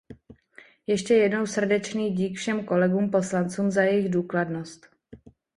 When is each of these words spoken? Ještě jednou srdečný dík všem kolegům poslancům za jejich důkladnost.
Ještě 0.87 1.13
jednou 1.13 1.45
srdečný 1.45 2.11
dík 2.13 2.37
všem 2.37 2.65
kolegům 2.65 3.09
poslancům 3.09 3.71
za 3.71 3.81
jejich 3.81 4.09
důkladnost. 4.11 4.87